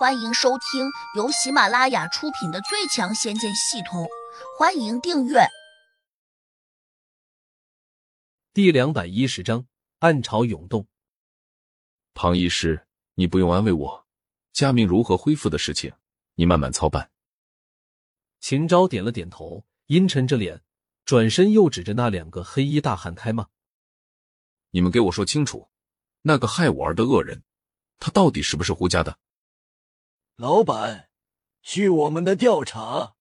[0.00, 4.04] 欢迎收听由喜马拉雅出品的《最强仙剑系统》，
[4.58, 5.40] 欢迎订阅。
[8.54, 9.66] 第两百一十章：
[9.98, 10.86] 暗潮涌动。
[12.14, 14.06] 庞医师，你不用安慰我，
[14.54, 15.92] 佳明如何恢复的事情，
[16.34, 17.10] 你慢慢操办。
[18.40, 20.62] 秦昭点了点头，阴沉着脸，
[21.04, 23.48] 转身又指着那两个黑衣大汉开骂
[24.72, 25.68] ：“你们给我说清楚，
[26.22, 27.42] 那个害我儿的恶人，
[27.98, 29.18] 他到底是不是胡家的？”
[30.40, 31.10] 老板，
[31.60, 33.14] 据我们的调查，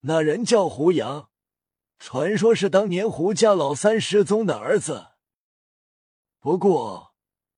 [0.00, 1.28] 那人叫胡杨，
[1.98, 5.08] 传说是当年胡家老三失踪的儿子。
[6.40, 7.14] 不过，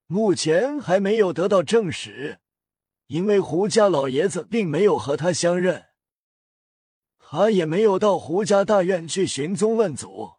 [0.07, 2.41] 目前还没有得到证实，
[3.05, 5.85] 因为胡家老爷子并没有和他相认，
[7.17, 10.33] 他也没有到胡家大院去寻踪问祖。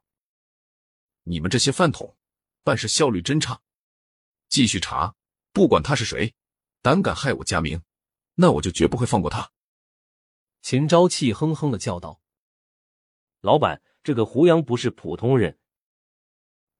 [1.22, 2.18] 你们这些饭桶，
[2.62, 3.62] 办事效率真差！
[4.50, 5.14] 继续查，
[5.54, 6.34] 不管他是谁，
[6.82, 7.80] 胆敢害我家明！
[8.40, 9.50] 那我就绝不会放过他！
[10.62, 12.20] 秦昭气哼哼的叫道
[13.42, 15.58] ：“老板，这个胡杨不是普通人。”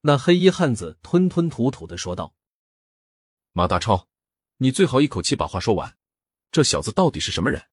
[0.03, 2.33] 那黑衣汉子吞吞吐吐的说道
[3.51, 4.09] ：“马大超，
[4.59, 5.99] 你最好一口气把话说完。
[6.53, 7.65] 这小子到底是什么人？”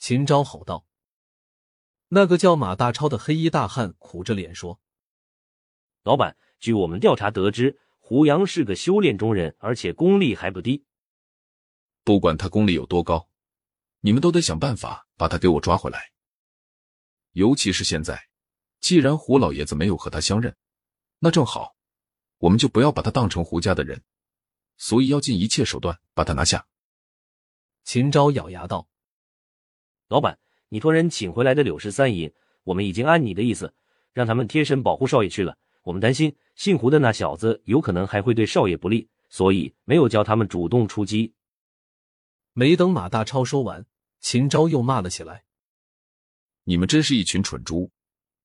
[0.00, 0.86] 秦昭吼道
[2.08, 4.80] ：“那个叫马大超的黑衣大汉苦着脸说
[6.04, 10.86] ：‘老板，据我们调查得知，胡杨是个修炼中人，而且功力还不低。’”
[12.04, 13.28] 不管他功力有多高，
[14.00, 16.10] 你们都得想办法把他给我抓回来。
[17.32, 18.28] 尤其是现在，
[18.80, 20.54] 既然胡老爷子没有和他相认，
[21.20, 21.76] 那正好，
[22.38, 24.02] 我们就不要把他当成胡家的人，
[24.76, 26.66] 所以要尽一切手段把他拿下。
[27.84, 28.88] 秦昭咬牙道
[30.08, 33.72] ：“老板，你托人请回来的柳氏三爷，我们已经按你的意思，
[34.12, 35.56] 让他们贴身保护少爷去了。
[35.84, 41.32] 我们担心姓胡的那小子有可能还会对少爷不利，所以没有叫他们主动出击。”
[42.54, 43.86] 没等马大超说完，
[44.20, 45.44] 秦昭又骂了起来
[46.64, 47.90] ：“你们真是一群蠢猪！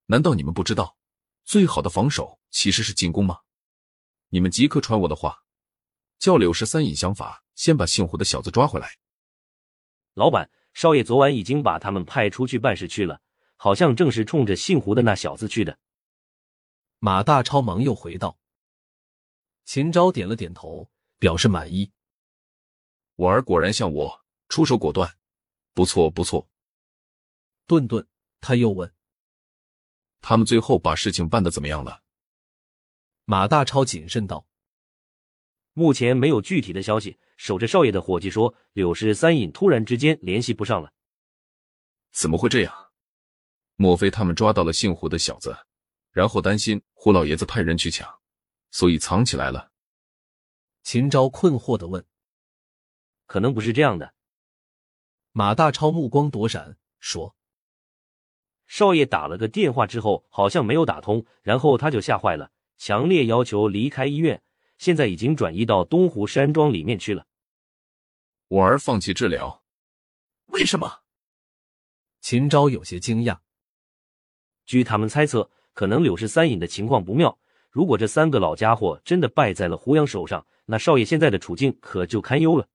[0.06, 0.98] 难道你们不知道，
[1.44, 3.40] 最好的防守其实是进攻吗？
[4.30, 5.44] 你们即刻传我的话，
[6.20, 8.98] 叫柳十三引想法，先把姓胡的小子抓回来。”
[10.16, 13.22] 老板，少爷昨晚已经把他们派出去办事去了，
[13.58, 15.78] 好像正是冲着姓胡的那小子去的。
[17.00, 18.40] 马大超忙又回道
[19.66, 20.90] ：“秦昭点了点头，
[21.20, 21.92] 表示满意。”
[23.18, 25.18] 我儿果然像我，出手果断，
[25.74, 26.48] 不错不错。
[27.66, 28.08] 顿顿，
[28.40, 28.94] 他又问
[30.22, 32.04] ：“他们最后把事情办的怎么样了？”
[33.26, 34.48] 马大超谨慎道
[35.74, 37.18] ：“目前没有具体的消息。
[37.38, 40.94] 守着少爷的伙计说，柳氏三隐突然之间联系不上了。
[42.12, 42.92] 怎么会这样？
[43.76, 45.58] 莫非他们抓到了姓胡的小子，
[46.12, 48.08] 然后担心胡老爷子派人去抢，
[48.70, 49.72] 所以藏起来了？”
[50.84, 52.06] 秦昭困惑的问。
[53.28, 54.16] 可能不是这样的。
[55.32, 57.36] 马大超目光躲闪，说
[58.66, 64.42] ：“少爷打了个电话之后，好像没有打通，然后他就吓坏了，强烈要求离开医院，
[64.80, 67.28] 现在已经转移到东湖山庄里面去了。”
[68.50, 69.62] 我儿放弃治疗，
[70.48, 71.02] 为什么？
[72.22, 73.40] 秦昭有些惊讶。
[74.66, 77.38] 据他们猜测，可能柳氏三隐的情况不妙。
[77.70, 82.68] 如果这三个老家伙真的败在了胡杨手上，那少爷现在的处境可就堪忧了。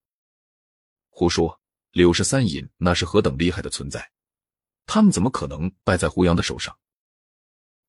[1.14, 1.60] 胡说！
[1.90, 4.10] 柳氏三隐那是何等厉害的存在，
[4.86, 6.74] 他们怎么可能败在胡杨的手上？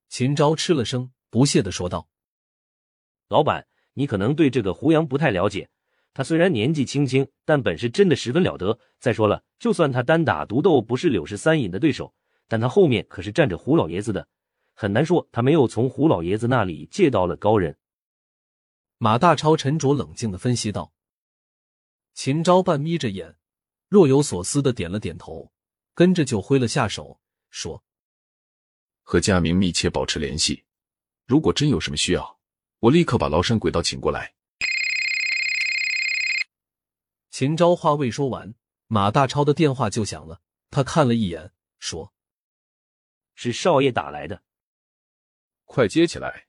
[0.09, 2.09] 秦昭吃了声，不屑的说道
[3.29, 5.69] ：“老板，你可能对这个胡杨不太了解。
[6.13, 8.77] 他虽然年纪轻轻，但本事真的十分了得。
[8.99, 12.13] 再说了，就算他单打独斗不是柳氏三隐的对手，
[12.49, 14.27] 但他后面可是站着胡老爷子的，
[14.73, 17.77] 很难说他没有从胡老爷子那里借到了高人。”
[18.99, 20.91] 马大超沉着冷静的分析道。
[22.13, 23.37] 秦昭半眯着眼，
[23.87, 25.51] 若有所思的点了点头，
[25.93, 27.19] 跟着就挥了下手，
[27.49, 27.83] 说
[29.01, 30.65] ：“和佳明密切保持联系，
[31.25, 32.39] 如果真有什么需要，
[32.79, 34.35] 我立刻把崂山鬼道请过来。”
[37.31, 38.53] 秦昭话未说完，
[38.85, 40.41] 马大超的电话就响了。
[40.69, 42.13] 他看了一眼，说
[43.33, 44.43] ：“是少爷打来的，
[45.65, 46.47] 快接起来。”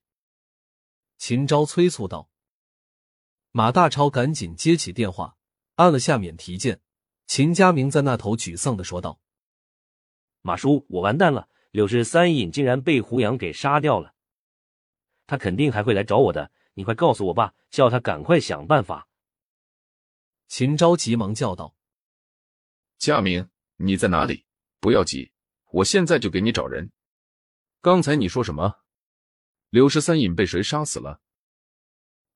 [1.16, 2.30] 秦昭催促道。
[3.50, 5.38] 马大超赶紧接起电话。
[5.76, 6.80] 按了下免提键，
[7.26, 9.20] 秦佳明在那头沮丧的说道
[10.42, 11.48] ：“马叔，我完蛋了！
[11.70, 14.14] 柳氏三隐竟然被胡杨给杀掉了，
[15.26, 16.52] 他肯定还会来找我的。
[16.74, 19.08] 你快告诉我爸，叫他赶快想办法。”
[20.46, 21.74] 秦昭急忙叫道
[22.98, 24.46] ：“佳明，你在哪里？
[24.78, 25.32] 不要急，
[25.72, 26.92] 我现在就给你找人。
[27.80, 28.80] 刚才你说什么？
[29.70, 31.20] 柳氏三隐被谁杀死了？”“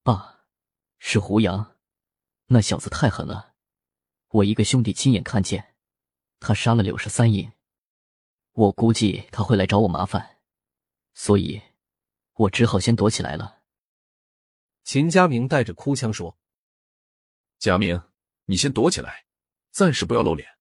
[0.03, 0.45] 爸，
[0.99, 1.75] 是胡杨。”
[2.51, 3.55] 那小子太狠了，
[4.29, 5.75] 我一个兄弟亲眼看见
[6.41, 7.53] 他杀了柳十三爷，
[8.53, 10.39] 我估计他会来找我麻烦，
[11.13, 11.61] 所以，
[12.35, 13.63] 我只好先躲起来了。
[14.83, 16.39] 秦家明带着哭腔说
[17.61, 18.03] ：“佳明，
[18.47, 19.27] 你先躲起来，
[19.71, 20.59] 暂时不要露脸，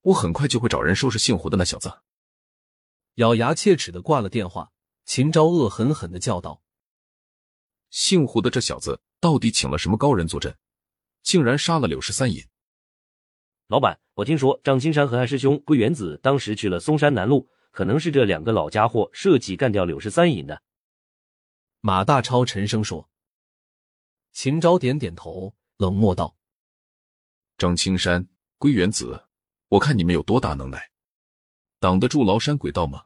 [0.00, 2.00] 我很快就会找人收拾姓胡的那小子。”
[3.16, 4.72] 咬牙切齿的挂了电话。
[5.04, 6.62] 秦昭恶狠狠的叫道
[7.90, 10.56] ：“姓胡的这小子到底请了什么高人坐镇，
[11.22, 12.44] 竟然杀了柳十三隐？”
[13.68, 20.62] 老板，我听说张青山和二师兄归元子当时去了嵩山南路，可能是这两个老家伙设计干掉柳十三隐的。
[21.80, 23.08] 马大超沉声说。
[24.32, 26.36] 秦昭点点头，冷漠道
[27.58, 28.28] ：“张青山、
[28.58, 29.24] 归元子，
[29.68, 30.90] 我看你们有多大能耐，
[31.78, 33.04] 挡得住崂山鬼道吗？”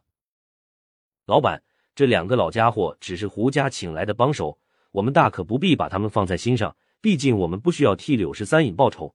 [1.26, 1.62] 老板。
[1.96, 4.58] 这两个老家伙只是胡家请来的帮手，
[4.90, 6.76] 我们大可不必把他们放在心上。
[7.04, 9.14] 毕竟我们不需要替柳十三隐报仇，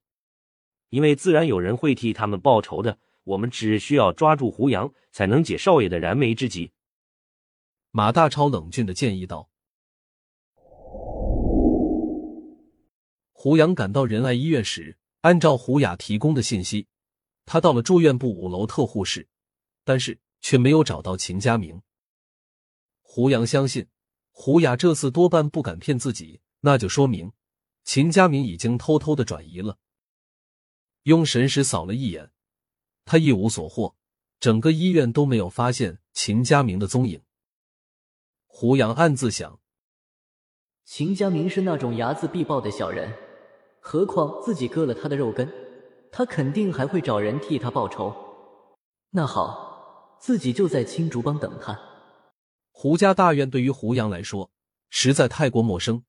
[0.91, 2.99] 因为自然有人会替他们报仇的。
[3.23, 6.71] 我们只需要抓住胡杨，才能解少爷的燃眉之急。
[7.89, 9.49] 马大超冷峻的建议道。
[13.31, 16.85] 胡杨赶到仁爱医院时，按照胡雅提供的信息，
[17.47, 19.27] 他到了住院部五楼特护室，
[19.83, 21.81] 但是却没有找到秦家明。
[23.01, 23.87] 胡杨相信，
[24.29, 27.31] 胡雅这次多半不敢骗自己，那就说明
[27.83, 29.77] 秦家明已经偷偷的转移了。
[31.03, 32.31] 用神识扫了一眼，
[33.05, 33.95] 他一无所获，
[34.39, 37.21] 整个医院都没有发现秦家明的踪影。
[38.45, 39.59] 胡杨暗自想：
[40.83, 43.13] 秦家明是那种睚眦必报的小人，
[43.79, 45.51] 何况自己割了他的肉根，
[46.11, 48.13] 他肯定还会找人替他报仇。
[49.11, 51.79] 那好，自己就在青竹帮等他。
[52.71, 54.51] 胡家大院对于胡杨来说
[54.89, 56.03] 实在太过陌生，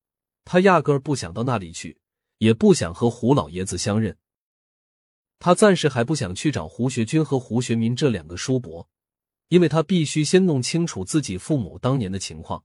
[0.44, 2.00] 他压根儿不想到那里去，
[2.38, 4.16] 也不想和胡老爷子相认。
[5.38, 8.88] 他暂时还不想去找胡学军和胡学民这两个叔伯，
[9.48, 12.64] 因为他必须先弄清楚自己父母当年的情况。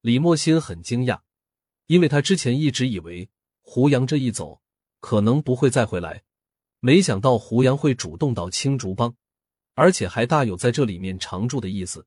[0.00, 1.20] 李莫心很惊讶，
[1.86, 3.28] 因为他之前一直以为
[3.60, 4.62] 胡杨这一走
[5.00, 6.22] 可能不会再回来，
[6.80, 9.14] 没想到胡杨会主动到青竹帮，
[9.74, 12.06] 而且还大有在这里面常住的意思。